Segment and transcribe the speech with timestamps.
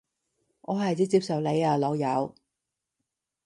[0.61, 2.33] 我係指接受你啊老友